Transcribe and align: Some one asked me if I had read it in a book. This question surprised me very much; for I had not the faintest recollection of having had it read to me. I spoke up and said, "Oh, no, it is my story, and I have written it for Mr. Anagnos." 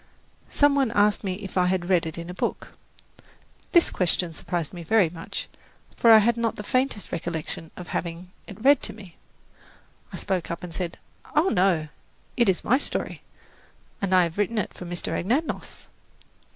Some 0.49 0.73
one 0.73 0.89
asked 0.93 1.23
me 1.23 1.35
if 1.35 1.59
I 1.59 1.67
had 1.67 1.87
read 1.87 2.07
it 2.07 2.17
in 2.17 2.27
a 2.27 2.33
book. 2.33 2.69
This 3.71 3.91
question 3.91 4.33
surprised 4.33 4.73
me 4.73 4.81
very 4.81 5.11
much; 5.11 5.47
for 5.95 6.09
I 6.11 6.17
had 6.17 6.37
not 6.37 6.55
the 6.55 6.63
faintest 6.63 7.11
recollection 7.11 7.69
of 7.77 7.89
having 7.89 8.31
had 8.47 8.57
it 8.57 8.63
read 8.65 8.81
to 8.81 8.93
me. 8.93 9.15
I 10.11 10.15
spoke 10.17 10.49
up 10.49 10.63
and 10.63 10.73
said, 10.73 10.97
"Oh, 11.35 11.49
no, 11.49 11.89
it 12.35 12.49
is 12.49 12.63
my 12.63 12.79
story, 12.79 13.21
and 14.01 14.15
I 14.15 14.23
have 14.23 14.39
written 14.39 14.57
it 14.57 14.73
for 14.73 14.85
Mr. 14.87 15.13
Anagnos." 15.15 15.87